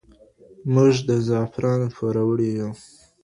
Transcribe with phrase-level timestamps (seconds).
[0.73, 2.71] موږ د زعفرانو پوروړي یو.